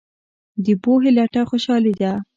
د 0.63 0.67
پوهې 0.83 1.09
لټه 1.17 1.41
خوشحالي 1.49 1.93
ده. 1.99 2.11